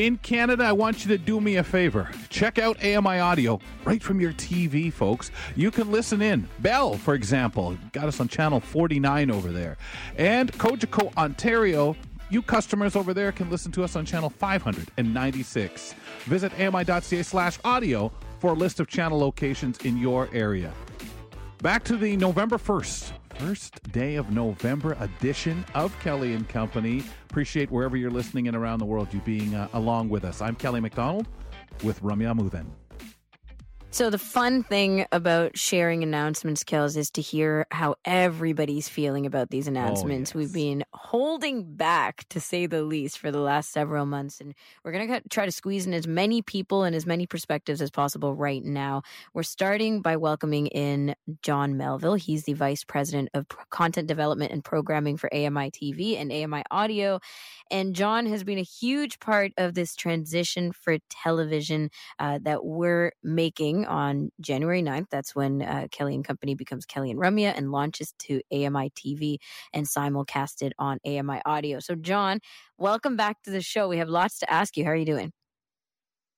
In 0.00 0.16
Canada, 0.16 0.64
I 0.64 0.72
want 0.72 1.04
you 1.04 1.10
to 1.10 1.18
do 1.18 1.42
me 1.42 1.56
a 1.56 1.62
favor. 1.62 2.10
Check 2.30 2.58
out 2.58 2.82
AMI 2.82 3.18
Audio 3.18 3.60
right 3.84 4.02
from 4.02 4.18
your 4.18 4.32
TV, 4.32 4.90
folks. 4.90 5.30
You 5.56 5.70
can 5.70 5.92
listen 5.92 6.22
in. 6.22 6.48
Bell, 6.60 6.94
for 6.94 7.12
example, 7.12 7.76
got 7.92 8.04
us 8.04 8.18
on 8.18 8.26
channel 8.26 8.60
49 8.60 9.30
over 9.30 9.52
there. 9.52 9.76
And 10.16 10.50
Cogeco, 10.54 11.14
Ontario, 11.18 11.96
you 12.30 12.40
customers 12.40 12.96
over 12.96 13.12
there 13.12 13.30
can 13.30 13.50
listen 13.50 13.72
to 13.72 13.84
us 13.84 13.94
on 13.94 14.06
channel 14.06 14.30
596. 14.30 15.94
Visit 16.20 16.58
ami.ca 16.58 17.22
slash 17.22 17.58
audio 17.62 18.10
for 18.38 18.52
a 18.52 18.54
list 18.54 18.80
of 18.80 18.88
channel 18.88 19.18
locations 19.18 19.76
in 19.80 19.98
your 19.98 20.30
area. 20.32 20.72
Back 21.60 21.84
to 21.84 21.98
the 21.98 22.16
November 22.16 22.56
1st, 22.56 23.12
first 23.40 23.82
day 23.90 24.16
of 24.16 24.30
November 24.30 24.94
edition 25.00 25.64
of 25.74 25.98
Kelly 26.00 26.34
and 26.34 26.46
Company. 26.46 27.02
Appreciate 27.30 27.70
wherever 27.70 27.96
you're 27.96 28.10
listening 28.10 28.48
and 28.48 28.56
around 28.56 28.80
the 28.80 28.84
world 28.84 29.08
you 29.14 29.20
being 29.20 29.54
uh, 29.54 29.66
along 29.72 30.10
with 30.10 30.24
us. 30.26 30.42
I'm 30.42 30.54
Kelly 30.54 30.78
McDonald 30.78 31.26
with 31.82 32.02
Ramya 32.02 32.34
Amuthan. 32.34 32.66
So 33.92 34.08
the 34.08 34.18
fun 34.18 34.62
thing 34.62 35.04
about 35.10 35.58
sharing 35.58 36.04
announcements, 36.04 36.62
Kells, 36.62 36.96
is 36.96 37.10
to 37.10 37.20
hear 37.20 37.66
how 37.72 37.96
everybody's 38.04 38.88
feeling 38.88 39.26
about 39.26 39.50
these 39.50 39.66
announcements. 39.66 40.30
Oh, 40.30 40.38
yes. 40.38 40.46
We've 40.46 40.54
been 40.54 40.84
holding 40.92 41.74
back, 41.74 42.24
to 42.28 42.38
say 42.38 42.66
the 42.66 42.84
least, 42.84 43.18
for 43.18 43.32
the 43.32 43.40
last 43.40 43.72
several 43.72 44.06
months, 44.06 44.40
and 44.40 44.54
we're 44.84 44.92
going 44.92 45.08
to 45.08 45.28
try 45.28 45.44
to 45.44 45.50
squeeze 45.50 45.88
in 45.88 45.92
as 45.92 46.06
many 46.06 46.40
people 46.40 46.84
and 46.84 46.94
as 46.94 47.04
many 47.04 47.26
perspectives 47.26 47.82
as 47.82 47.90
possible 47.90 48.32
right 48.32 48.62
now. 48.64 49.02
We're 49.34 49.42
starting 49.42 50.02
by 50.02 50.16
welcoming 50.16 50.68
in 50.68 51.16
John 51.42 51.76
Melville. 51.76 52.14
He's 52.14 52.44
the 52.44 52.52
vice 52.52 52.84
president 52.84 53.30
of 53.34 53.46
content 53.70 54.06
development 54.06 54.52
and 54.52 54.62
programming 54.62 55.16
for 55.16 55.34
AMI 55.34 55.72
TV 55.72 56.16
and 56.16 56.30
AMI 56.30 56.62
Audio, 56.70 57.18
and 57.72 57.96
John 57.96 58.26
has 58.26 58.44
been 58.44 58.58
a 58.58 58.62
huge 58.62 59.18
part 59.18 59.50
of 59.58 59.74
this 59.74 59.96
transition 59.96 60.70
for 60.70 60.98
television 61.10 61.90
uh, 62.20 62.38
that 62.44 62.64
we're 62.64 63.12
making 63.24 63.79
on 63.86 64.30
January 64.40 64.82
9th. 64.82 65.06
That's 65.10 65.34
when 65.34 65.62
uh, 65.62 65.88
Kelly 65.90 66.14
and 66.14 66.24
Company 66.24 66.54
becomes 66.54 66.86
Kelly 66.86 67.10
and 67.10 67.20
Ramya 67.20 67.52
and 67.56 67.72
launches 67.72 68.14
to 68.20 68.40
AMI 68.52 68.90
TV 68.90 69.38
and 69.72 69.86
simulcasted 69.86 70.72
on 70.78 70.98
AMI 71.04 71.40
Audio. 71.44 71.80
So, 71.80 71.94
John, 71.94 72.40
welcome 72.78 73.16
back 73.16 73.42
to 73.42 73.50
the 73.50 73.60
show. 73.60 73.88
We 73.88 73.98
have 73.98 74.08
lots 74.08 74.38
to 74.40 74.52
ask 74.52 74.76
you. 74.76 74.84
How 74.84 74.90
are 74.90 74.96
you 74.96 75.06
doing? 75.06 75.32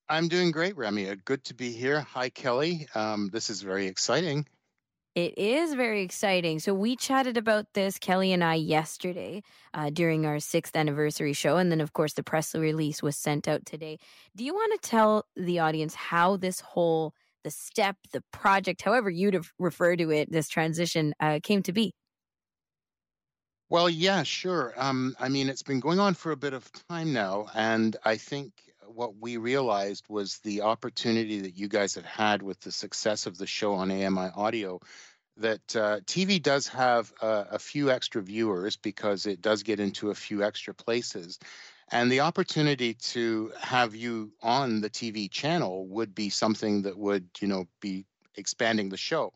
I'm 0.08 0.28
doing 0.28 0.50
great, 0.50 0.76
Ramya. 0.76 1.24
Good 1.24 1.44
to 1.44 1.54
be 1.54 1.72
here. 1.72 2.00
Hi, 2.00 2.28
Kelly. 2.28 2.86
Um, 2.94 3.30
this 3.32 3.48
is 3.48 3.62
very 3.62 3.86
exciting. 3.86 4.46
It 5.14 5.36
is 5.36 5.74
very 5.74 6.00
exciting. 6.00 6.58
So 6.58 6.72
we 6.72 6.96
chatted 6.96 7.36
about 7.36 7.66
this, 7.74 7.98
Kelly 7.98 8.32
and 8.32 8.42
I, 8.42 8.54
yesterday 8.54 9.42
uh, 9.74 9.90
during 9.90 10.24
our 10.24 10.40
sixth 10.40 10.74
anniversary 10.74 11.34
show, 11.34 11.58
and 11.58 11.70
then 11.70 11.82
of 11.82 11.92
course 11.92 12.14
the 12.14 12.22
press 12.22 12.54
release 12.54 13.02
was 13.02 13.14
sent 13.14 13.46
out 13.46 13.66
today. 13.66 13.98
Do 14.34 14.42
you 14.42 14.54
want 14.54 14.80
to 14.80 14.88
tell 14.88 15.26
the 15.36 15.58
audience 15.58 15.94
how 15.94 16.38
this 16.38 16.60
whole 16.60 17.14
the 17.44 17.50
step, 17.50 17.96
the 18.12 18.22
project, 18.32 18.82
however 18.82 19.10
you'd 19.10 19.44
refer 19.58 19.96
to 19.96 20.10
it, 20.10 20.30
this 20.30 20.48
transition 20.48 21.14
uh, 21.20 21.40
came 21.42 21.62
to 21.62 21.72
be? 21.72 21.92
Well, 23.68 23.88
yeah, 23.88 24.22
sure. 24.22 24.74
Um, 24.76 25.16
I 25.18 25.30
mean, 25.30 25.48
it's 25.48 25.62
been 25.62 25.80
going 25.80 25.98
on 25.98 26.12
for 26.12 26.30
a 26.30 26.36
bit 26.36 26.52
of 26.52 26.70
time 26.90 27.14
now, 27.14 27.46
and 27.54 27.96
I 28.04 28.18
think 28.18 28.52
what 28.86 29.16
we 29.16 29.38
realized 29.38 30.04
was 30.08 30.38
the 30.40 30.62
opportunity 30.62 31.40
that 31.40 31.56
you 31.56 31.68
guys 31.68 31.94
have 31.94 32.04
had 32.04 32.42
with 32.42 32.60
the 32.60 32.72
success 32.72 33.26
of 33.26 33.38
the 33.38 33.46
show 33.46 33.72
on 33.74 33.90
AMI 33.90 34.30
Audio. 34.36 34.80
That 35.38 35.74
uh, 35.74 36.00
TV 36.00 36.42
does 36.42 36.68
have 36.68 37.10
a, 37.22 37.46
a 37.52 37.58
few 37.58 37.90
extra 37.90 38.20
viewers 38.20 38.76
because 38.76 39.24
it 39.24 39.40
does 39.40 39.62
get 39.62 39.80
into 39.80 40.10
a 40.10 40.14
few 40.14 40.44
extra 40.44 40.74
places. 40.74 41.38
And 41.92 42.10
the 42.10 42.20
opportunity 42.20 42.94
to 42.94 43.52
have 43.60 43.94
you 43.94 44.32
on 44.42 44.80
the 44.80 44.88
TV 44.88 45.30
channel 45.30 45.86
would 45.88 46.14
be 46.14 46.30
something 46.30 46.82
that 46.82 46.96
would, 46.96 47.28
you 47.38 47.48
know, 47.48 47.68
be 47.80 48.06
expanding 48.34 48.88
the 48.88 48.96
show. 48.96 49.34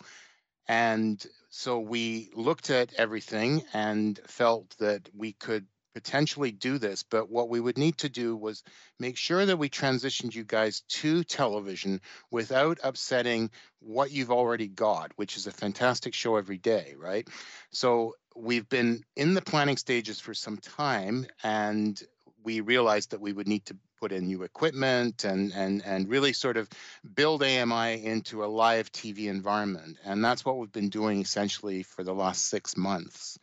And 0.66 1.24
so 1.50 1.78
we 1.78 2.30
looked 2.34 2.70
at 2.70 2.94
everything 2.94 3.62
and 3.74 4.18
felt 4.26 4.74
that 4.78 5.08
we 5.14 5.34
could 5.34 5.66
potentially 5.94 6.50
do 6.50 6.76
this, 6.76 7.02
but 7.02 7.30
what 7.30 7.48
we 7.48 7.60
would 7.60 7.78
need 7.78 7.96
to 7.98 8.08
do 8.08 8.36
was 8.36 8.62
make 8.98 9.16
sure 9.16 9.46
that 9.46 9.56
we 9.56 9.70
transitioned 9.70 10.34
you 10.34 10.44
guys 10.44 10.82
to 10.88 11.24
television 11.24 12.02
without 12.30 12.78
upsetting 12.82 13.50
what 13.80 14.10
you've 14.10 14.30
already 14.30 14.68
got, 14.68 15.10
which 15.16 15.38
is 15.38 15.46
a 15.46 15.52
fantastic 15.52 16.12
show 16.12 16.36
every 16.36 16.58
day, 16.58 16.94
right? 16.98 17.26
So 17.70 18.14
we've 18.34 18.68
been 18.68 19.04
in 19.14 19.32
the 19.32 19.40
planning 19.40 19.78
stages 19.78 20.20
for 20.20 20.34
some 20.34 20.58
time 20.58 21.26
and 21.42 22.02
we 22.46 22.60
realized 22.60 23.10
that 23.10 23.20
we 23.20 23.32
would 23.32 23.48
need 23.48 23.66
to 23.66 23.76
put 24.00 24.12
in 24.12 24.26
new 24.26 24.44
equipment 24.44 25.24
and 25.24 25.52
and 25.52 25.82
and 25.84 26.08
really 26.08 26.32
sort 26.32 26.56
of 26.56 26.68
build 27.14 27.42
AMI 27.42 28.04
into 28.04 28.44
a 28.44 28.46
live 28.46 28.92
TV 28.92 29.26
environment. 29.26 29.98
And 30.04 30.24
that's 30.24 30.44
what 30.44 30.56
we've 30.56 30.72
been 30.72 30.88
doing 30.88 31.20
essentially 31.20 31.82
for 31.82 32.04
the 32.04 32.14
last 32.14 32.46
six 32.46 32.76
months. 32.76 33.38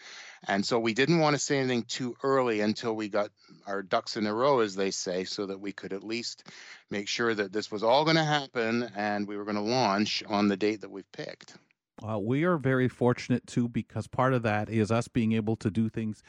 And 0.47 0.65
so 0.65 0.79
we 0.79 0.93
didn't 0.93 1.19
want 1.19 1.35
to 1.35 1.39
say 1.39 1.59
anything 1.59 1.83
too 1.83 2.15
early 2.23 2.61
until 2.61 2.95
we 2.95 3.09
got 3.09 3.29
our 3.67 3.81
ducks 3.81 4.17
in 4.17 4.25
a 4.25 4.33
row, 4.33 4.59
as 4.59 4.75
they 4.75 4.91
say, 4.91 5.25
so 5.25 5.45
that 5.47 5.59
we 5.59 5.73
could 5.73 5.93
at 5.93 6.03
least 6.03 6.47
make 6.89 7.07
sure 7.07 7.33
that 7.33 7.51
this 7.51 7.71
was 7.71 7.83
all 7.83 8.05
going 8.05 8.17
to 8.17 8.23
happen 8.23 8.89
and 8.95 9.27
we 9.27 9.37
were 9.37 9.45
going 9.45 9.55
to 9.55 9.61
launch 9.61 10.23
on 10.27 10.47
the 10.47 10.57
date 10.57 10.81
that 10.81 10.91
we've 10.91 11.11
picked. 11.11 11.55
Uh, 12.01 12.19
we 12.19 12.43
are 12.43 12.57
very 12.57 12.87
fortunate 12.87 13.45
too 13.47 13.67
because 13.67 14.07
part 14.07 14.33
of 14.33 14.43
that 14.43 14.69
is 14.69 14.91
us 14.91 15.07
being 15.07 15.33
able 15.33 15.55
to 15.57 15.69
do 15.69 15.89
things 15.89 16.23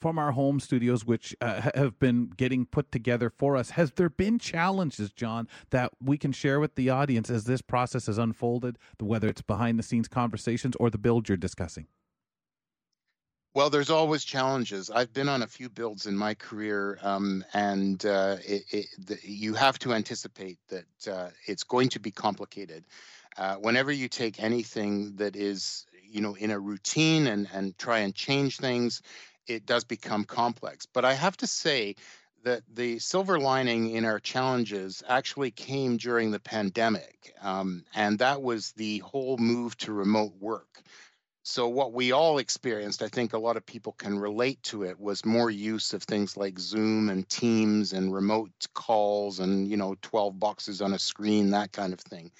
from 0.00 0.18
our 0.18 0.32
home 0.32 0.60
studios, 0.60 1.04
which 1.04 1.36
uh, 1.40 1.70
have 1.74 1.98
been 1.98 2.30
getting 2.36 2.66
put 2.66 2.90
together 2.90 3.30
for 3.30 3.56
us. 3.56 3.70
Has 3.70 3.92
there 3.92 4.08
been 4.08 4.38
challenges, 4.38 5.12
John, 5.12 5.46
that 5.70 5.92
we 6.02 6.16
can 6.16 6.32
share 6.32 6.58
with 6.58 6.74
the 6.74 6.90
audience 6.90 7.30
as 7.30 7.44
this 7.44 7.62
process 7.62 8.06
has 8.06 8.18
unfolded, 8.18 8.78
whether 8.98 9.28
it's 9.28 9.42
behind 9.42 9.78
the 9.78 9.82
scenes 9.82 10.08
conversations 10.08 10.74
or 10.80 10.90
the 10.90 10.98
build 10.98 11.28
you're 11.28 11.36
discussing? 11.36 11.86
Well, 13.52 13.68
there's 13.68 13.90
always 13.90 14.22
challenges. 14.22 14.90
I've 14.90 15.12
been 15.12 15.28
on 15.28 15.42
a 15.42 15.46
few 15.46 15.68
builds 15.68 16.06
in 16.06 16.16
my 16.16 16.34
career, 16.34 16.98
um, 17.02 17.44
and 17.52 18.04
uh, 18.06 18.36
it, 18.46 18.62
it, 18.70 18.86
the, 18.96 19.18
you 19.24 19.54
have 19.54 19.76
to 19.80 19.92
anticipate 19.92 20.58
that 20.68 21.12
uh, 21.12 21.30
it's 21.46 21.64
going 21.64 21.88
to 21.90 21.98
be 21.98 22.12
complicated. 22.12 22.84
Uh, 23.36 23.56
whenever 23.56 23.90
you 23.90 24.08
take 24.08 24.40
anything 24.40 25.16
that 25.16 25.34
is, 25.34 25.84
you 26.08 26.20
know, 26.20 26.36
in 26.36 26.52
a 26.52 26.58
routine 26.60 27.26
and 27.26 27.48
and 27.52 27.76
try 27.76 27.98
and 27.98 28.14
change 28.14 28.58
things, 28.58 29.02
it 29.46 29.66
does 29.66 29.84
become 29.84 30.24
complex. 30.24 30.86
But 30.86 31.04
I 31.04 31.14
have 31.14 31.36
to 31.38 31.46
say 31.46 31.96
that 32.42 32.62
the 32.72 32.98
silver 32.98 33.38
lining 33.38 33.90
in 33.90 34.04
our 34.04 34.18
challenges 34.18 35.02
actually 35.06 35.50
came 35.50 35.96
during 35.96 36.30
the 36.30 36.40
pandemic, 36.40 37.34
um, 37.42 37.84
and 37.94 38.18
that 38.18 38.40
was 38.40 38.72
the 38.72 38.98
whole 38.98 39.36
move 39.36 39.76
to 39.78 39.92
remote 39.92 40.32
work. 40.40 40.82
So 41.42 41.68
what 41.68 41.92
we 41.92 42.12
all 42.12 42.38
experienced, 42.38 43.02
I 43.02 43.08
think 43.08 43.32
a 43.32 43.38
lot 43.38 43.56
of 43.56 43.64
people 43.64 43.92
can 43.92 44.18
relate 44.18 44.62
to 44.64 44.84
it, 44.84 45.00
was 45.00 45.24
more 45.24 45.50
use 45.50 45.92
of 45.94 46.02
things 46.02 46.36
like 46.36 46.58
Zoom 46.58 47.08
and 47.08 47.28
Teams 47.28 47.92
and 47.92 48.12
remote 48.14 48.52
calls 48.74 49.40
and 49.40 49.66
you 49.66 49.76
know 49.76 49.96
12 50.02 50.38
boxes 50.38 50.80
on 50.82 50.92
a 50.92 50.98
screen, 50.98 51.50
that 51.50 51.72
kind 51.72 51.92
of 51.92 52.00
thing. 52.00 52.30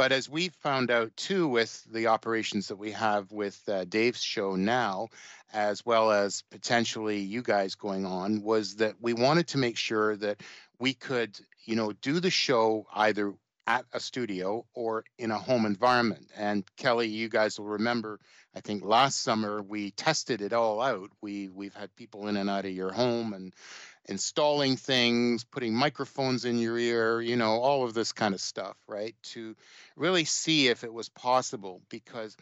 But 0.00 0.12
as 0.12 0.30
we've 0.30 0.54
found 0.54 0.90
out 0.90 1.14
too, 1.14 1.46
with 1.46 1.84
the 1.92 2.06
operations 2.06 2.68
that 2.68 2.76
we 2.76 2.90
have 2.92 3.30
with 3.30 3.60
uh, 3.68 3.84
Dave's 3.84 4.22
show 4.22 4.56
now, 4.56 5.08
as 5.52 5.84
well 5.84 6.10
as 6.10 6.42
potentially 6.50 7.18
you 7.18 7.42
guys 7.42 7.74
going 7.74 8.06
on, 8.06 8.40
was 8.40 8.76
that 8.76 8.94
we 8.98 9.12
wanted 9.12 9.48
to 9.48 9.58
make 9.58 9.76
sure 9.76 10.16
that 10.16 10.40
we 10.78 10.94
could, 10.94 11.38
you 11.66 11.76
know, 11.76 11.92
do 11.92 12.18
the 12.18 12.30
show 12.30 12.86
either 12.94 13.34
at 13.70 13.84
a 13.92 14.00
studio 14.00 14.64
or 14.74 15.04
in 15.16 15.30
a 15.30 15.38
home 15.38 15.64
environment. 15.64 16.26
And 16.36 16.64
Kelly, 16.76 17.06
you 17.06 17.28
guys 17.28 17.58
will 17.58 17.68
remember, 17.68 18.18
I 18.52 18.60
think 18.60 18.84
last 18.84 19.22
summer 19.22 19.62
we 19.62 19.92
tested 19.92 20.42
it 20.42 20.52
all 20.52 20.80
out. 20.80 21.10
We 21.20 21.48
we've 21.48 21.74
had 21.74 21.94
people 21.94 22.26
in 22.26 22.36
and 22.36 22.50
out 22.50 22.64
of 22.64 22.72
your 22.72 22.90
home 22.90 23.32
and 23.32 23.54
installing 24.06 24.76
things, 24.76 25.44
putting 25.44 25.72
microphones 25.72 26.44
in 26.44 26.58
your 26.58 26.76
ear, 26.78 27.20
you 27.20 27.36
know, 27.36 27.60
all 27.60 27.84
of 27.84 27.94
this 27.94 28.10
kind 28.10 28.34
of 28.34 28.40
stuff, 28.40 28.76
right? 28.88 29.14
To 29.34 29.54
really 29.94 30.24
see 30.24 30.66
if 30.66 30.82
it 30.82 30.92
was 30.92 31.08
possible 31.08 31.80
because 31.90 32.36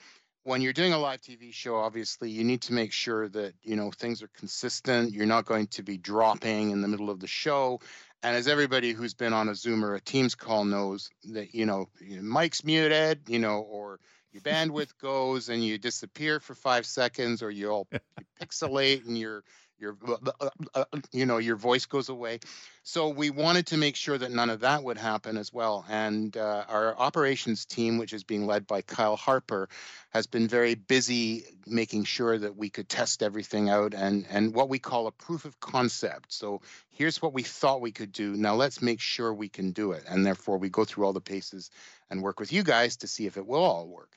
when 0.45 0.63
you're 0.63 0.73
doing 0.73 0.95
a 0.95 0.99
live 0.99 1.21
TV 1.21 1.53
show, 1.53 1.77
obviously 1.77 2.31
you 2.31 2.43
need 2.43 2.63
to 2.63 2.73
make 2.73 2.91
sure 2.91 3.29
that 3.29 3.53
you 3.63 3.77
know 3.77 3.91
things 3.91 4.23
are 4.23 4.31
consistent. 4.39 5.13
You're 5.13 5.27
not 5.27 5.45
going 5.45 5.67
to 5.69 5.83
be 5.83 5.99
dropping 5.99 6.71
in 6.71 6.81
the 6.81 6.89
middle 6.89 7.11
of 7.11 7.21
the 7.21 7.27
show. 7.27 7.81
And 8.23 8.37
as 8.37 8.49
everybody 8.49 8.93
who's 8.93 9.15
been 9.15 9.33
on 9.33 9.49
a 9.49 9.55
Zoom 9.55 9.85
or 9.85 9.95
a 9.95 10.01
Teams 10.01 10.35
call 10.35 10.65
knows, 10.65 11.09
that 11.33 11.55
you 11.55 11.67
know, 11.67 11.89
your 12.01 12.23
mic's 12.23 12.65
muted, 12.65 13.21
you 13.29 13.39
know, 13.39 13.61
or 13.61 14.01
your 14.33 14.43
bandwidth 14.43 14.99
goes 15.01 15.49
and 15.49 15.65
you 15.65 15.79
disappear 15.79 16.41
for 16.41 16.55
five 16.55 16.87
seconds, 16.87 17.43
or 17.43 17.51
you'll 17.51 17.87
you 17.93 17.99
pixelate 18.41 19.07
and 19.07 19.17
you're 19.17 19.45
your 19.79 19.97
uh, 20.07 20.17
uh, 20.41 20.51
uh, 20.75 20.85
you 21.13 21.27
know 21.27 21.39
your 21.39 21.57
voice 21.57 21.87
goes 21.87 22.09
away. 22.09 22.41
So 22.83 23.09
we 23.09 23.31
wanted 23.31 23.67
to 23.69 23.77
make 23.77 23.97
sure 23.97 24.17
that 24.17 24.31
none 24.31 24.51
of 24.51 24.61
that 24.61 24.83
would 24.83 24.99
happen 24.99 25.37
as 25.37 25.53
well. 25.53 25.85
And 25.89 26.37
uh, 26.37 26.65
our 26.69 26.97
operations 26.97 27.65
team 27.65 27.99
which 27.99 28.13
is 28.13 28.25
being 28.25 28.47
led 28.47 28.67
by 28.67 28.83
kyle 28.83 29.17
harper 29.17 29.69
has 30.11 30.27
been 30.27 30.49
very 30.49 30.75
busy 30.75 31.45
making 31.67 32.05
sure 32.05 32.39
that 32.39 32.57
we 32.57 32.71
could 32.71 32.89
test 32.89 33.23
everything 33.23 33.69
out 33.69 33.95
and 33.95 34.27
and 34.31 34.55
what 34.55 34.69
we 34.69 34.79
call 34.79 35.07
a 35.07 35.13
proof 35.13 35.45
of 35.45 35.61
concept. 35.61 36.33
So 36.33 36.61
here's 36.91 37.23
what 37.23 37.33
we 37.33 37.43
thought 37.43 37.81
we 37.81 37.93
could 37.93 38.13
do. 38.13 38.37
Now 38.37 38.55
let's 38.55 38.83
make 38.83 39.01
sure 39.01 39.33
we 39.33 39.49
can 39.49 39.73
do 39.73 39.93
it. 39.93 40.05
And 40.09 40.25
therefore 40.25 40.59
we 40.59 40.69
go 40.69 40.85
through 40.85 41.07
all 41.07 41.13
the 41.13 41.21
paces 41.21 41.71
and 42.11 42.23
work 42.23 42.41
with 42.41 42.53
you 42.53 42.63
guys 42.63 42.97
to 42.99 43.07
see 43.07 43.27
if 43.27 43.37
it 43.37 43.47
will 43.47 43.63
all 43.63 43.87
work. 43.89 44.17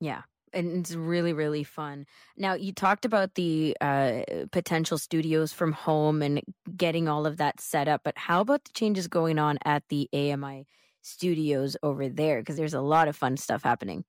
Yeah 0.00 0.22
and 0.52 0.78
it's 0.78 0.94
really 0.94 1.32
really 1.32 1.64
fun. 1.64 2.06
Now 2.36 2.54
you 2.54 2.72
talked 2.72 3.04
about 3.04 3.34
the 3.34 3.76
uh, 3.80 4.22
potential 4.52 4.98
studios 4.98 5.52
from 5.52 5.72
home 5.72 6.22
and 6.22 6.42
getting 6.76 7.08
all 7.08 7.26
of 7.26 7.38
that 7.38 7.60
set 7.60 7.88
up 7.88 8.02
but 8.04 8.16
how 8.18 8.40
about 8.40 8.64
the 8.64 8.72
changes 8.72 9.08
going 9.08 9.38
on 9.38 9.58
at 9.64 9.84
the 9.88 10.08
ami 10.12 10.66
studios 11.02 11.76
over 11.82 12.08
there? 12.08 12.40
Because 12.40 12.56
there's 12.56 12.74
a 12.74 12.80
lot 12.80 13.08
of 13.08 13.16
fun 13.16 13.36
stuff 13.36 13.62
happening 13.62 14.04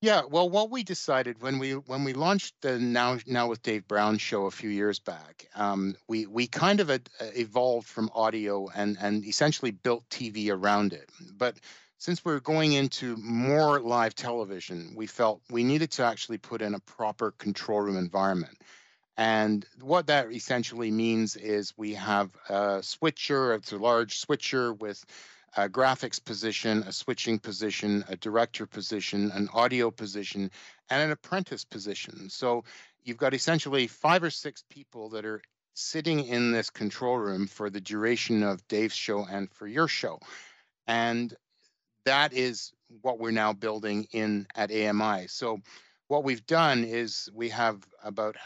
yeah 0.00 0.22
well 0.28 0.48
what 0.48 0.70
we 0.70 0.82
decided 0.82 1.40
when 1.42 1.58
we 1.58 1.72
when 1.72 2.04
we 2.04 2.12
launched 2.12 2.54
the 2.62 2.78
now 2.78 3.18
now 3.26 3.48
with 3.48 3.62
dave 3.62 3.86
brown 3.88 4.18
show 4.18 4.46
a 4.46 4.50
few 4.50 4.70
years 4.70 4.98
back 4.98 5.48
um, 5.54 5.94
we 6.08 6.26
we 6.26 6.46
kind 6.46 6.80
of 6.80 6.90
evolved 7.20 7.86
from 7.86 8.10
audio 8.14 8.68
and 8.74 8.96
and 9.00 9.24
essentially 9.24 9.70
built 9.70 10.08
tv 10.08 10.50
around 10.50 10.92
it 10.92 11.10
but 11.36 11.56
since 11.98 12.24
we're 12.24 12.40
going 12.40 12.72
into 12.72 13.16
more 13.16 13.80
live 13.80 14.14
television, 14.14 14.92
we 14.94 15.06
felt 15.06 15.42
we 15.50 15.64
needed 15.64 15.90
to 15.92 16.04
actually 16.04 16.38
put 16.38 16.62
in 16.62 16.74
a 16.74 16.80
proper 16.80 17.32
control 17.32 17.80
room 17.80 17.96
environment. 17.96 18.56
And 19.16 19.66
what 19.80 20.06
that 20.06 20.30
essentially 20.30 20.92
means 20.92 21.34
is 21.34 21.74
we 21.76 21.94
have 21.94 22.30
a 22.48 22.80
switcher, 22.84 23.52
it's 23.54 23.72
a 23.72 23.78
large 23.78 24.18
switcher 24.18 24.72
with 24.72 25.04
a 25.56 25.68
graphics 25.68 26.22
position, 26.22 26.82
a 26.84 26.92
switching 26.92 27.38
position, 27.38 28.04
a 28.08 28.16
director 28.16 28.66
position, 28.66 29.30
an 29.32 29.48
audio 29.52 29.90
position, 29.90 30.50
and 30.90 31.02
an 31.02 31.10
apprentice 31.10 31.64
position. 31.64 32.28
So 32.30 32.64
you've 33.04 33.16
got 33.16 33.34
essentially 33.34 33.86
five 33.86 34.22
or 34.22 34.30
six 34.30 34.62
people 34.68 35.10
that 35.10 35.24
are 35.24 35.42
sitting 35.74 36.24
in 36.24 36.52
this 36.52 36.70
control 36.70 37.16
room 37.16 37.46
for 37.46 37.70
the 37.70 37.80
duration 37.80 38.42
of 38.42 38.66
Dave's 38.68 38.94
show 38.94 39.24
and 39.24 39.50
for 39.52 39.66
your 39.66 39.88
show. 39.88 40.18
And 40.86 41.34
that 42.04 42.32
is 42.32 42.72
what 43.02 43.18
we're 43.18 43.30
now 43.30 43.52
building 43.52 44.08
in 44.12 44.46
at 44.54 44.72
AMI. 44.72 45.28
So 45.28 45.60
what 46.08 46.24
we've 46.24 46.46
done 46.46 46.84
is 46.84 47.28
we 47.34 47.50
have 47.50 47.86
about 48.02 48.36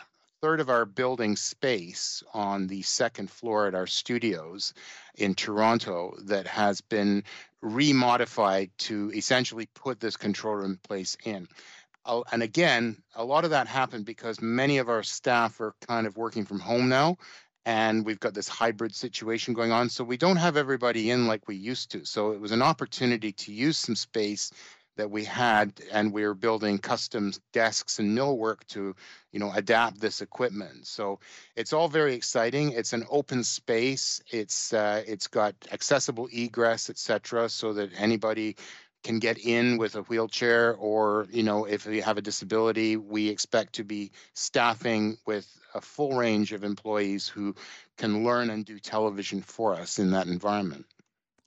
third 0.42 0.58
of 0.58 0.68
our 0.68 0.84
building 0.84 1.36
space 1.36 2.20
on 2.34 2.66
the 2.66 2.82
second 2.82 3.30
floor 3.30 3.68
at 3.68 3.76
our 3.76 3.86
studios 3.86 4.74
in 5.14 5.34
Toronto 5.36 6.16
that 6.24 6.48
has 6.48 6.80
been 6.80 7.22
remodified 7.62 8.68
to 8.76 9.12
essentially 9.14 9.66
put 9.74 10.00
this 10.00 10.16
control 10.16 10.56
room 10.56 10.80
place 10.82 11.16
in. 11.24 11.46
Uh, 12.04 12.22
and 12.32 12.42
again, 12.42 12.96
a 13.14 13.24
lot 13.24 13.44
of 13.44 13.50
that 13.50 13.68
happened 13.68 14.04
because 14.04 14.42
many 14.42 14.78
of 14.78 14.88
our 14.88 15.04
staff 15.04 15.60
are 15.60 15.76
kind 15.86 16.08
of 16.08 16.16
working 16.16 16.44
from 16.44 16.58
home 16.58 16.88
now 16.88 17.16
and 17.64 18.04
we've 18.04 18.18
got 18.18 18.34
this 18.34 18.48
hybrid 18.48 18.92
situation 18.92 19.54
going 19.54 19.70
on. 19.70 19.88
So 19.88 20.02
we 20.02 20.16
don't 20.16 20.36
have 20.36 20.56
everybody 20.56 21.10
in 21.10 21.28
like 21.28 21.46
we 21.46 21.54
used 21.54 21.92
to. 21.92 22.04
So 22.04 22.32
it 22.32 22.40
was 22.40 22.50
an 22.50 22.62
opportunity 22.62 23.30
to 23.30 23.52
use 23.52 23.76
some 23.76 23.94
space 23.94 24.50
that 24.96 25.10
we 25.10 25.24
had, 25.24 25.72
and 25.90 26.12
we 26.12 26.24
are 26.24 26.34
building 26.34 26.78
custom 26.78 27.32
desks 27.52 27.98
and 27.98 28.16
millwork 28.16 28.66
to, 28.68 28.94
you 29.32 29.40
know, 29.40 29.50
adapt 29.54 30.00
this 30.00 30.20
equipment. 30.20 30.86
So 30.86 31.18
it's 31.56 31.72
all 31.72 31.88
very 31.88 32.14
exciting. 32.14 32.72
It's 32.72 32.92
an 32.92 33.04
open 33.10 33.44
space. 33.44 34.20
It's 34.30 34.72
uh, 34.72 35.02
it's 35.06 35.28
got 35.28 35.54
accessible 35.72 36.28
egress, 36.32 36.90
etc., 36.90 37.48
so 37.48 37.72
that 37.72 37.90
anybody 37.96 38.56
can 39.02 39.18
get 39.18 39.38
in 39.38 39.78
with 39.78 39.96
a 39.96 40.02
wheelchair 40.02 40.74
or 40.74 41.26
you 41.30 41.42
know 41.42 41.64
if 41.64 41.86
you 41.86 42.02
have 42.02 42.18
a 42.18 42.22
disability 42.22 42.96
we 42.96 43.28
expect 43.28 43.74
to 43.74 43.84
be 43.84 44.12
staffing 44.34 45.16
with 45.26 45.48
a 45.74 45.80
full 45.80 46.16
range 46.16 46.52
of 46.52 46.62
employees 46.62 47.26
who 47.26 47.54
can 47.96 48.24
learn 48.24 48.50
and 48.50 48.64
do 48.64 48.78
television 48.78 49.42
for 49.42 49.74
us 49.74 49.98
in 49.98 50.12
that 50.12 50.26
environment 50.26 50.86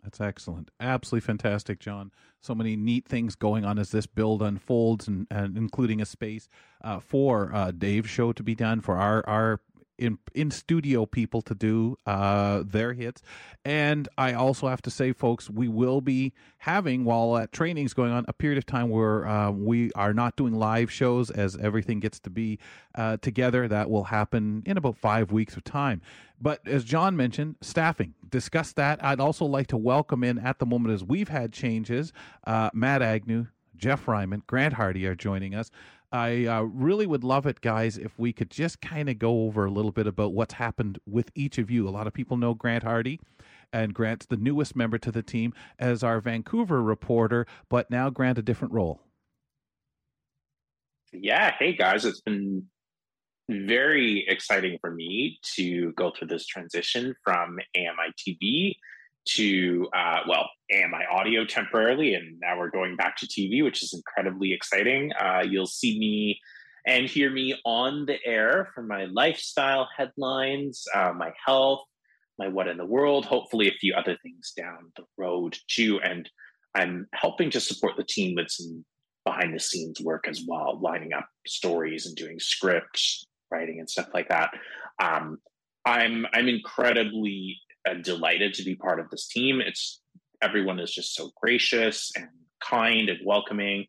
that's 0.06 0.22
excellent. 0.22 0.70
Absolutely 0.80 1.26
fantastic 1.26 1.80
john. 1.80 2.12
So 2.42 2.54
many 2.54 2.76
neat 2.76 3.08
things 3.08 3.36
going 3.36 3.66
on 3.66 3.80
as 3.80 3.90
this 3.90 4.06
build 4.06 4.42
unfolds 4.44 5.08
and, 5.08 5.26
and 5.32 5.58
including 5.58 6.00
a 6.00 6.06
space 6.06 6.48
uh, 6.84 7.00
for 7.00 7.54
uh, 7.54 7.72
dave's 7.72 8.10
show 8.10 8.32
to 8.32 8.44
be 8.44 8.56
done 8.56 8.82
for 8.82 8.98
our 8.98 9.28
our 9.28 9.60
in 9.98 10.18
in 10.34 10.52
studio 10.52 11.06
people 11.06 11.42
to 11.44 11.56
do 11.56 11.98
uh, 12.06 12.64
their 12.66 12.94
hits. 12.94 13.22
And 13.64 14.08
I 14.18 14.34
also 14.34 14.68
have 14.68 14.82
to 14.84 14.92
say, 14.92 15.14
folks, 15.14 15.50
we 15.50 15.68
will 15.68 16.02
be 16.02 16.34
having 16.60 17.06
while 17.06 17.34
that 17.34 17.52
training 17.52 17.86
is 17.86 17.94
going 17.94 18.12
on 18.12 18.26
a 18.28 18.34
period 18.34 18.58
of 18.58 18.66
time 18.66 18.90
where 18.90 19.28
uh, 19.28 19.52
we 19.52 19.92
are 19.94 20.14
not 20.14 20.36
doing 20.36 20.54
live 20.54 20.92
shows 20.92 21.30
as 21.32 21.56
everything 21.58 22.00
gets 22.00 22.20
to 22.22 22.30
be 22.30 22.60
uh, 22.96 23.18
together. 23.18 23.68
That 23.68 23.90
will 23.90 24.06
happen 24.06 24.64
in 24.66 24.78
about 24.78 24.98
five 24.98 25.32
weeks 25.32 25.56
of 25.56 25.64
time. 25.64 26.02
But 26.40 26.68
as 26.68 26.84
John 26.84 27.16
mentioned, 27.16 27.56
staffing. 27.62 28.14
Discuss 28.30 28.74
that. 28.74 29.04
I'd 29.04 29.22
also 29.22 29.46
like 29.46 29.68
to 29.68 29.78
welcome 29.78 30.24
in 30.24 30.38
at 30.38 30.60
the 30.60 30.66
moment 30.66 30.94
as 30.94 31.04
we've 31.04 31.30
had 31.30 31.54
changes. 31.54 32.12
Uh, 32.46 32.70
Matt 32.74 33.02
Agnew, 33.02 33.48
Jeff 33.78 34.08
Ryman, 34.08 34.44
Grant 34.48 34.74
Hardy 34.74 35.06
are 35.06 35.16
joining 35.16 35.56
us. 35.56 35.72
I 36.16 36.46
uh, 36.46 36.62
really 36.62 37.06
would 37.06 37.26
love 37.26 37.46
it, 37.46 37.60
guys, 37.60 37.98
if 37.98 38.18
we 38.18 38.32
could 38.32 38.50
just 38.50 38.80
kind 38.80 39.10
of 39.10 39.20
go 39.20 39.44
over 39.44 39.66
a 39.66 39.70
little 39.70 39.92
bit 39.92 40.08
about 40.08 40.32
what's 40.32 40.54
happened 40.54 40.98
with 41.06 41.30
each 41.36 41.58
of 41.58 41.70
you. 41.70 41.90
A 41.90 41.92
lot 41.92 42.08
of 42.08 42.14
people 42.14 42.38
know 42.38 42.54
Grant 42.54 42.86
Hardy, 42.86 43.20
and 43.74 43.94
Grant's 43.94 44.26
the 44.26 44.38
newest 44.38 44.78
member 44.78 44.98
to 44.98 45.12
the 45.12 45.22
team 45.22 45.54
as 45.78 46.04
our 46.04 46.22
Vancouver 46.22 46.82
reporter, 46.82 47.46
but 47.68 47.92
now 47.92 48.10
Grant 48.10 48.38
a 48.38 48.42
different 48.42 48.74
role. 48.74 49.02
Yeah, 51.12 51.54
hey 51.60 51.76
guys, 51.76 52.06
it's 52.06 52.22
been 52.22 52.64
very 53.50 54.26
exciting 54.30 54.78
for 54.80 54.92
me 54.92 55.38
to 55.56 55.92
go 55.98 56.12
through 56.18 56.30
this 56.30 56.46
transition 56.46 57.14
from 57.26 57.60
AMI 57.76 58.14
TV 58.18 58.76
to 59.26 59.88
uh, 59.96 60.20
well 60.28 60.50
AMI 60.72 61.06
audio 61.12 61.46
temporarily, 61.46 62.16
and 62.16 62.40
now 62.40 62.58
we're 62.58 62.70
going 62.70 62.96
back 62.96 63.18
to 63.18 63.28
TV, 63.28 63.64
which 63.64 63.84
is 63.84 63.94
incredibly 63.94 64.54
exciting. 64.54 65.12
Uh, 65.20 65.44
you'll 65.48 65.66
see 65.66 66.00
me 66.00 66.40
and 66.88 67.08
hear 67.08 67.30
me 67.32 67.60
on 67.66 68.06
the 68.06 68.18
air 68.26 68.70
for 68.76 68.84
my 68.84 69.06
lifestyle 69.06 69.88
headlines, 69.98 70.84
uh, 70.94 71.12
my 71.14 71.32
health, 71.44 71.82
my 72.38 72.48
what 72.48 72.68
in 72.68 72.78
the 72.78 72.86
world, 72.86 73.26
hopefully 73.26 73.68
a 73.68 73.78
few 73.80 73.94
other 73.94 74.18
things 74.22 74.54
down 74.56 74.92
the 74.96 75.04
road 75.18 75.58
too. 75.68 76.00
And 76.02 76.30
I'm 76.76 77.08
helping 77.14 77.50
to 77.52 77.60
support 77.60 77.94
the 77.98 78.04
team 78.04 78.36
with 78.36 78.50
some 78.50 78.86
behind 79.26 79.56
the 79.56 79.60
scenes 79.60 80.00
work 80.02 80.28
as 80.28 80.44
well, 80.48 80.80
lining 80.82 81.14
up 81.14 81.28
stories 81.48 82.06
and 82.06 82.16
doing 82.16 82.40
scripts, 82.40 83.26
writing 83.50 83.80
and 83.80 83.90
stuff 83.90 84.10
like 84.14 84.30
that. 84.30 84.52
Um, 85.02 85.40
I'm 85.86 86.26
I'm 86.34 86.48
incredibly 86.48 87.58
uh, 87.90 87.96
delighted 87.96 88.54
to 88.56 88.64
be 88.64 88.76
part 88.76 89.00
of 89.00 89.10
this 89.10 89.28
team. 89.28 89.62
It's 89.62 90.02
everyone 90.42 90.80
is 90.80 90.94
just 90.94 91.16
so 91.16 91.32
gracious 91.42 92.12
and 92.16 92.28
kind 92.62 93.10
and 93.10 93.20
welcoming. 93.26 93.86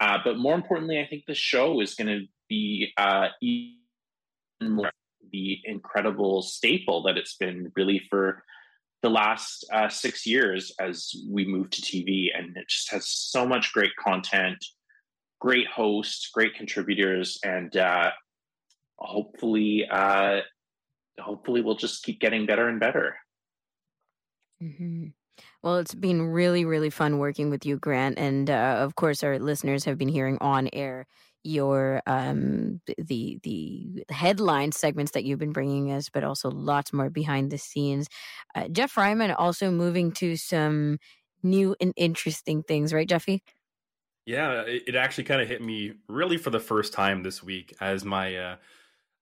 Uh, 0.00 0.18
but 0.24 0.38
more 0.38 0.54
importantly, 0.54 1.00
I 1.00 1.06
think 1.06 1.24
the 1.26 1.34
show 1.34 1.80
is 1.80 1.94
going 1.94 2.08
to 2.08 2.26
be 2.48 2.92
uh, 2.96 3.28
the 3.40 3.74
incredible 5.64 6.42
staple 6.42 7.02
that 7.02 7.16
it's 7.16 7.36
been 7.36 7.72
really 7.76 8.02
for 8.10 8.42
the 9.02 9.10
last 9.10 9.64
uh, 9.72 9.88
six 9.88 10.26
years 10.26 10.72
as 10.80 11.12
we 11.30 11.46
move 11.46 11.70
to 11.70 11.82
TV. 11.82 12.26
And 12.36 12.56
it 12.56 12.68
just 12.68 12.90
has 12.90 13.08
so 13.08 13.46
much 13.46 13.72
great 13.72 13.94
content, 13.96 14.64
great 15.40 15.68
hosts, 15.68 16.30
great 16.32 16.54
contributors, 16.54 17.38
and 17.44 17.76
uh, 17.76 18.10
hopefully, 18.98 19.86
uh, 19.90 20.40
hopefully, 21.20 21.60
we'll 21.60 21.76
just 21.76 22.02
keep 22.02 22.20
getting 22.20 22.46
better 22.46 22.68
and 22.68 22.80
better. 22.80 23.16
Mm-hmm. 24.62 25.08
Well, 25.62 25.76
it's 25.78 25.94
been 25.94 26.22
really, 26.22 26.64
really 26.64 26.90
fun 26.90 27.18
working 27.18 27.50
with 27.50 27.64
you, 27.64 27.78
Grant. 27.78 28.18
And 28.18 28.50
uh, 28.50 28.76
of 28.80 28.96
course, 28.96 29.22
our 29.22 29.38
listeners 29.38 29.84
have 29.84 29.98
been 29.98 30.08
hearing 30.08 30.38
on 30.40 30.68
air 30.72 31.06
your 31.44 32.02
um 32.06 32.80
the 32.98 33.38
the 33.42 34.04
headline 34.10 34.72
segments 34.72 35.12
that 35.12 35.24
you've 35.24 35.38
been 35.38 35.52
bringing 35.52 35.92
us 35.92 36.08
but 36.08 36.24
also 36.24 36.50
lots 36.50 36.92
more 36.92 37.08
behind 37.08 37.50
the 37.50 37.56
scenes 37.58 38.08
uh, 38.56 38.66
jeff 38.68 38.96
ryman 38.96 39.30
also 39.30 39.70
moving 39.70 40.10
to 40.10 40.36
some 40.36 40.98
new 41.42 41.76
and 41.80 41.92
interesting 41.96 42.62
things 42.64 42.92
right 42.92 43.08
jeffy 43.08 43.42
yeah 44.26 44.62
it, 44.62 44.82
it 44.88 44.94
actually 44.96 45.24
kind 45.24 45.40
of 45.40 45.48
hit 45.48 45.62
me 45.62 45.92
really 46.08 46.36
for 46.36 46.50
the 46.50 46.60
first 46.60 46.92
time 46.92 47.22
this 47.22 47.42
week 47.42 47.74
as 47.80 48.04
my 48.04 48.36
uh 48.36 48.56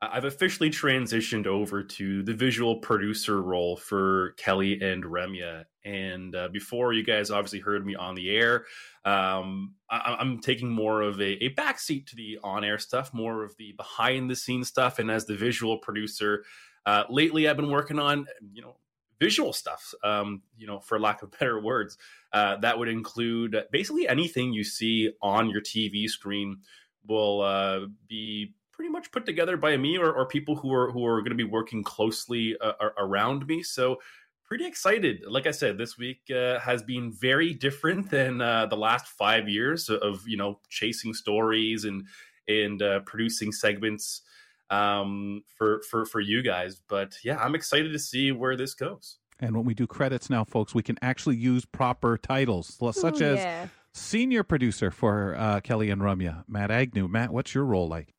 I've 0.03 0.26
officially 0.26 0.69
transitioned 0.69 1.47
over 1.47 1.83
to 1.83 2.23
the 2.23 2.35
visual 2.35 2.76
producer 2.76 3.41
role 3.41 3.76
for 3.79 4.33
Kelly 4.37 4.79
and 4.81 5.03
Ramya. 5.05 5.65
And 5.87 6.37
uh, 6.37 6.49
before 6.49 6.93
you 6.93 7.03
guys 7.03 7.31
obviously 7.31 7.61
heard 7.61 7.87
me 7.87 7.95
on 7.95 8.15
the 8.15 8.37
air, 8.37 8.67
um, 9.07 9.75
I- 9.88 10.17
am 10.21 10.41
taking 10.41 10.69
more 10.71 11.00
of 11.00 11.19
a, 11.21 11.43
a 11.45 11.55
backseat 11.55 12.07
to 12.09 12.17
the 12.17 12.38
on 12.45 12.62
air 12.62 12.79
stuff, 12.79 13.15
more 13.15 13.43
of 13.43 13.57
the 13.57 13.73
behind 13.73 14.29
the 14.29 14.37
scenes 14.37 14.69
stuff. 14.69 14.99
And 14.99 15.11
as 15.11 15.25
the 15.25 15.37
visual 15.37 15.79
producer, 15.79 16.45
uh, 16.85 17.05
lately 17.09 17.49
I've 17.49 17.57
been 17.57 17.71
working 17.71 17.99
on, 17.99 18.26
you 18.53 18.61
know, 18.61 18.76
visual 19.19 19.55
stuff, 19.55 19.95
um, 20.05 20.43
you 20.59 20.67
know, 20.67 20.79
for 20.79 21.00
lack 21.00 21.23
of 21.23 21.31
better 21.38 21.59
words. 21.59 21.97
Uh, 22.35 22.57
that 22.59 22.79
would 22.79 22.88
include 22.88 23.57
basically 23.73 24.07
anything 24.07 24.53
you 24.53 24.62
see 24.62 25.11
on 25.23 25.49
your 25.49 25.62
TV 25.62 26.07
screen 26.07 26.59
will 27.07 27.41
uh, 27.41 27.81
be 28.09 28.53
pretty 28.76 28.90
much 28.90 29.11
put 29.11 29.25
together 29.25 29.56
by 29.56 29.76
me 29.76 29.97
or, 29.97 30.12
or 30.12 30.26
people 30.26 30.54
who 30.54 30.73
are 30.73 30.90
who 30.92 31.04
are 31.06 31.21
going 31.23 31.30
to 31.30 31.37
be 31.37 31.45
working 31.45 31.83
closely 31.83 32.56
uh, 32.61 32.90
around 32.99 33.47
me. 33.47 33.62
So 33.62 33.99
pretty 34.45 34.66
excited. 34.66 35.25
Like 35.26 35.47
I 35.47 35.50
said, 35.50 35.78
this 35.78 35.97
week 35.97 36.21
uh, 36.30 36.59
has 36.61 36.83
been 36.83 37.11
very 37.11 37.54
different 37.54 38.11
than 38.11 38.40
uh, 38.40 38.66
the 38.66 38.76
last 38.76 39.09
five 39.09 39.49
years 39.49 39.88
of 39.88 40.28
you 40.28 40.37
know 40.37 40.61
chasing 40.68 41.14
stories 41.14 41.85
and 41.85 42.04
and 42.47 42.80
uh, 42.83 43.00
producing 43.00 43.50
segments 43.50 44.21
um, 44.68 45.42
for 45.56 45.83
for 45.90 46.04
for 46.04 46.21
you 46.21 46.42
guys. 46.42 46.80
But 46.87 47.16
yeah, 47.25 47.38
I'm 47.38 47.54
excited 47.54 47.92
to 47.92 47.99
see 47.99 48.30
where 48.30 48.56
this 48.56 48.75
goes. 48.75 49.16
And 49.38 49.54
when 49.54 49.66
we 49.66 49.75
do 49.75 49.87
credits 49.87 50.30
now, 50.30 50.45
folks, 50.45 50.75
we 50.75 50.83
can 50.83 50.97
actually 51.02 51.37
use 51.37 51.66
proper 51.66 52.16
titles, 52.16 52.78
such 52.92 53.21
Ooh, 53.21 53.25
as 53.25 53.38
yeah. 53.38 53.66
senior 53.92 54.42
producer 54.42 54.90
for 54.90 55.35
uh, 55.37 55.61
Kelly 55.61 55.90
and 55.90 56.00
Ramya, 56.00 56.45
Matt 56.49 56.71
Agnew. 56.71 57.06
Matt, 57.06 57.30
what's 57.33 57.54
your 57.54 57.64
role 57.64 57.87
like? 57.87 58.14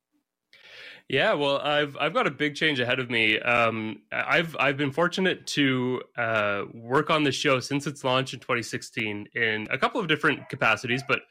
Yeah, 1.09 1.33
well, 1.33 1.59
I've 1.59 1.95
I've 1.97 2.13
got 2.13 2.27
a 2.27 2.31
big 2.31 2.55
change 2.55 2.79
ahead 2.79 2.99
of 2.99 3.09
me. 3.09 3.39
Um, 3.39 4.01
I've 4.11 4.55
I've 4.59 4.77
been 4.77 4.91
fortunate 4.91 5.47
to 5.47 6.01
uh, 6.17 6.63
work 6.73 7.09
on 7.09 7.23
the 7.23 7.31
show 7.31 7.59
since 7.59 7.87
its 7.87 8.03
launch 8.03 8.33
in 8.33 8.39
2016 8.39 9.27
in 9.33 9.67
a 9.71 9.77
couple 9.77 10.01
of 10.01 10.07
different 10.07 10.49
capacities, 10.49 11.03
but 11.07 11.21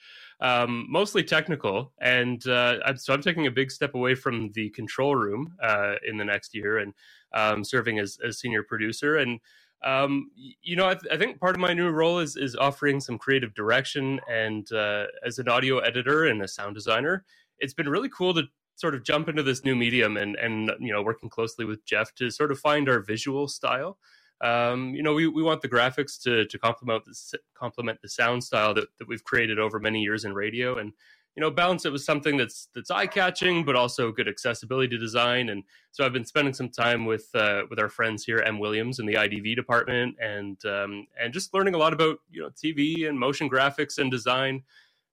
um, 0.40 0.86
mostly 0.88 1.22
technical. 1.22 1.92
And 2.00 2.46
uh, 2.46 2.78
I'm, 2.84 2.96
so 2.96 3.12
I'm 3.12 3.22
taking 3.22 3.46
a 3.46 3.50
big 3.50 3.70
step 3.70 3.94
away 3.94 4.14
from 4.14 4.50
the 4.52 4.70
control 4.70 5.14
room 5.14 5.54
uh, 5.62 5.94
in 6.06 6.16
the 6.16 6.24
next 6.24 6.54
year 6.54 6.78
and 6.78 6.92
um, 7.32 7.64
serving 7.64 7.98
as, 7.98 8.18
as 8.26 8.38
senior 8.38 8.62
producer. 8.62 9.16
And 9.16 9.40
um, 9.84 10.30
you 10.62 10.74
know, 10.74 10.88
I, 10.88 10.94
th- 10.94 11.12
I, 11.12 11.16
think 11.18 11.38
part 11.38 11.54
of 11.54 11.60
my 11.60 11.74
new 11.74 11.90
role 11.90 12.18
is 12.18 12.34
is 12.36 12.56
offering 12.56 12.98
some 12.98 13.18
creative 13.18 13.54
direction. 13.54 14.20
And 14.28 14.70
uh, 14.72 15.04
as 15.24 15.38
an 15.38 15.48
audio 15.48 15.78
editor 15.78 16.24
and 16.24 16.42
a 16.42 16.48
sound 16.48 16.74
designer, 16.74 17.24
it's 17.58 17.74
been 17.74 17.88
really 17.88 18.08
cool 18.08 18.34
to 18.34 18.44
sort 18.76 18.94
of 18.94 19.02
jump 19.02 19.28
into 19.28 19.42
this 19.42 19.64
new 19.64 19.74
medium 19.74 20.16
and 20.16 20.36
and 20.36 20.70
you 20.80 20.92
know 20.92 21.02
working 21.02 21.28
closely 21.28 21.64
with 21.64 21.84
Jeff 21.84 22.14
to 22.14 22.30
sort 22.30 22.52
of 22.52 22.58
find 22.58 22.88
our 22.88 23.00
visual 23.00 23.48
style. 23.48 23.98
Um, 24.42 24.94
you 24.94 25.02
know, 25.02 25.14
we, 25.14 25.26
we 25.26 25.42
want 25.42 25.62
the 25.62 25.68
graphics 25.68 26.20
to 26.22 26.44
to 26.44 26.58
complement 26.58 27.04
the 27.04 27.38
complement 27.54 28.00
the 28.02 28.08
sound 28.08 28.44
style 28.44 28.74
that, 28.74 28.88
that 28.98 29.08
we've 29.08 29.24
created 29.24 29.58
over 29.58 29.80
many 29.80 30.02
years 30.02 30.24
in 30.24 30.34
radio, 30.34 30.78
and 30.78 30.92
you 31.36 31.42
know, 31.42 31.50
balance 31.50 31.84
it 31.84 31.92
with 31.92 32.02
something 32.02 32.38
that's 32.38 32.68
that's 32.74 32.90
eye 32.90 33.06
catching, 33.06 33.64
but 33.64 33.76
also 33.76 34.10
good 34.10 34.28
accessibility 34.28 34.98
design. 34.98 35.50
And 35.50 35.64
so 35.90 36.04
I've 36.04 36.12
been 36.12 36.24
spending 36.24 36.54
some 36.54 36.70
time 36.70 37.04
with 37.04 37.28
uh, 37.34 37.62
with 37.68 37.78
our 37.78 37.90
friends 37.90 38.24
here, 38.24 38.38
M 38.38 38.58
Williams 38.58 38.98
in 38.98 39.06
the 39.06 39.14
IDV 39.14 39.54
department, 39.54 40.16
and 40.20 40.62
um, 40.64 41.06
and 41.20 41.32
just 41.34 41.52
learning 41.52 41.74
a 41.74 41.78
lot 41.78 41.92
about 41.92 42.18
you 42.30 42.42
know 42.42 42.50
TV 42.50 43.06
and 43.06 43.18
motion 43.18 43.50
graphics 43.50 43.98
and 43.98 44.10
design 44.10 44.62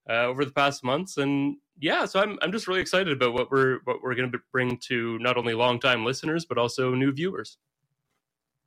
uh, 0.09 0.23
over 0.23 0.45
the 0.45 0.51
past 0.51 0.83
months. 0.83 1.17
And 1.17 1.57
yeah, 1.79 2.05
so 2.05 2.19
I'm 2.19 2.37
I'm 2.41 2.51
just 2.51 2.67
really 2.67 2.81
excited 2.81 3.13
about 3.13 3.33
what 3.33 3.51
we're 3.51 3.79
what 3.85 4.01
we're 4.01 4.15
going 4.15 4.31
to 4.31 4.39
bring 4.51 4.77
to 4.87 5.17
not 5.19 5.37
only 5.37 5.53
longtime 5.53 6.05
listeners 6.05 6.45
but 6.45 6.57
also 6.57 6.93
new 6.93 7.11
viewers. 7.11 7.57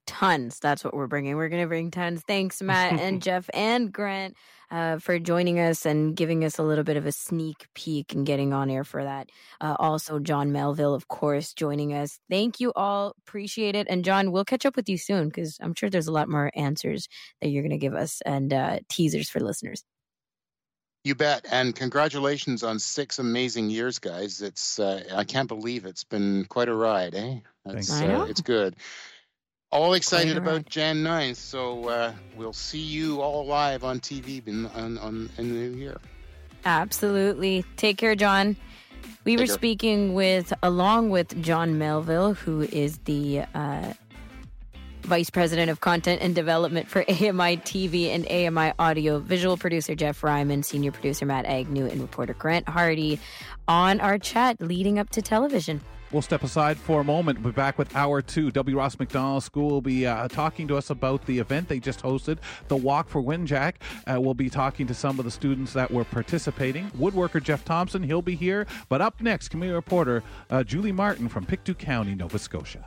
Tons. 0.06 0.60
That's 0.60 0.84
what 0.84 0.94
we're 0.94 1.08
bringing. 1.08 1.36
We're 1.36 1.48
going 1.48 1.62
to 1.62 1.68
bring 1.68 1.90
tons. 1.90 2.22
Thanks, 2.26 2.62
Matt 2.62 3.00
and 3.00 3.20
Jeff 3.22 3.50
and 3.52 3.92
Grant, 3.92 4.36
uh, 4.70 4.98
for 4.98 5.18
joining 5.18 5.58
us 5.58 5.84
and 5.84 6.14
giving 6.14 6.44
us 6.44 6.58
a 6.58 6.62
little 6.62 6.84
bit 6.84 6.96
of 6.96 7.06
a 7.06 7.12
sneak 7.12 7.66
peek 7.74 8.14
and 8.14 8.24
getting 8.24 8.52
on 8.52 8.70
air 8.70 8.84
for 8.84 9.02
that. 9.02 9.30
Uh, 9.60 9.74
also, 9.80 10.20
John 10.20 10.52
Melville, 10.52 10.94
of 10.94 11.08
course, 11.08 11.52
joining 11.52 11.92
us. 11.92 12.20
Thank 12.30 12.60
you 12.60 12.72
all. 12.76 13.14
Appreciate 13.26 13.74
it. 13.74 13.88
And 13.90 14.04
John, 14.04 14.30
we'll 14.30 14.44
catch 14.44 14.64
up 14.64 14.76
with 14.76 14.88
you 14.88 14.96
soon 14.96 15.28
because 15.28 15.58
I'm 15.60 15.74
sure 15.74 15.90
there's 15.90 16.08
a 16.08 16.12
lot 16.12 16.28
more 16.28 16.52
answers 16.54 17.08
that 17.40 17.48
you're 17.48 17.64
going 17.64 17.70
to 17.70 17.76
give 17.76 17.94
us 17.94 18.22
and 18.24 18.52
uh, 18.52 18.78
teasers 18.88 19.28
for 19.28 19.40
listeners. 19.40 19.82
You 21.06 21.14
bet. 21.14 21.46
And 21.52 21.72
congratulations 21.72 22.64
on 22.64 22.80
six 22.80 23.20
amazing 23.20 23.70
years, 23.70 24.00
guys. 24.00 24.42
It's 24.42 24.80
uh, 24.80 25.04
I 25.14 25.22
can't 25.22 25.46
believe 25.46 25.84
it's 25.84 26.02
been 26.02 26.46
quite 26.46 26.68
a 26.68 26.74
ride, 26.74 27.14
eh? 27.14 27.36
That's, 27.64 27.92
uh, 27.92 28.26
it's 28.28 28.40
good. 28.40 28.74
All 29.70 29.94
excited 29.94 30.36
about 30.36 30.66
Jan 30.66 31.04
9th, 31.04 31.36
so 31.36 31.88
uh, 31.88 32.12
we'll 32.34 32.52
see 32.52 32.80
you 32.80 33.20
all 33.20 33.46
live 33.46 33.84
on 33.84 34.00
TV 34.00 34.44
in, 34.48 34.66
on, 34.66 34.98
on, 34.98 35.30
in 35.38 35.48
the 35.48 35.54
new 35.54 35.76
year. 35.76 35.96
Absolutely. 36.64 37.64
Take 37.76 37.98
care, 37.98 38.16
John. 38.16 38.56
We 39.22 39.34
Take 39.34 39.38
were 39.42 39.46
care. 39.46 39.54
speaking 39.54 40.14
with, 40.14 40.52
along 40.64 41.10
with 41.10 41.40
John 41.40 41.78
Melville, 41.78 42.34
who 42.34 42.62
is 42.62 42.98
the 43.04 43.42
uh, 43.54 43.92
Vice 45.06 45.30
President 45.30 45.70
of 45.70 45.80
Content 45.80 46.20
and 46.20 46.34
Development 46.34 46.88
for 46.88 47.02
AMI 47.08 47.58
TV 47.58 48.08
and 48.08 48.26
AMI 48.26 48.72
Audio, 48.78 49.20
visual 49.20 49.56
producer 49.56 49.94
Jeff 49.94 50.22
Ryman, 50.24 50.64
senior 50.64 50.90
producer 50.90 51.24
Matt 51.24 51.46
Agnew, 51.46 51.86
and 51.86 52.00
reporter 52.00 52.34
Grant 52.34 52.68
Hardy 52.68 53.20
on 53.68 54.00
our 54.00 54.18
chat 54.18 54.60
leading 54.60 54.98
up 54.98 55.10
to 55.10 55.22
television. 55.22 55.80
We'll 56.12 56.22
step 56.22 56.42
aside 56.42 56.76
for 56.76 57.00
a 57.00 57.04
moment. 57.04 57.40
We'll 57.40 57.52
be 57.52 57.56
back 57.56 57.78
with 57.78 57.94
hour 57.94 58.22
two. 58.22 58.50
W. 58.50 58.76
Ross 58.76 58.98
McDonald 58.98 59.42
School 59.42 59.70
will 59.70 59.80
be 59.80 60.06
uh, 60.06 60.28
talking 60.28 60.68
to 60.68 60.76
us 60.76 60.90
about 60.90 61.26
the 61.26 61.38
event 61.38 61.68
they 61.68 61.80
just 61.80 62.02
hosted, 62.02 62.38
the 62.68 62.76
Walk 62.76 63.08
for 63.08 63.22
Wenjack. 63.22 63.74
Uh, 64.06 64.20
we'll 64.20 64.34
be 64.34 64.48
talking 64.48 64.86
to 64.86 64.94
some 64.94 65.18
of 65.18 65.24
the 65.24 65.30
students 65.30 65.72
that 65.72 65.90
were 65.90 66.04
participating. 66.04 66.90
Woodworker 66.90 67.42
Jeff 67.42 67.64
Thompson, 67.64 68.02
he'll 68.02 68.22
be 68.22 68.36
here. 68.36 68.66
But 68.88 69.00
up 69.00 69.20
next, 69.20 69.48
community 69.48 69.74
reporter 69.74 70.22
uh, 70.50 70.62
Julie 70.62 70.92
Martin 70.92 71.28
from 71.28 71.44
Pictou 71.44 71.74
County, 71.74 72.14
Nova 72.14 72.38
Scotia. 72.38 72.86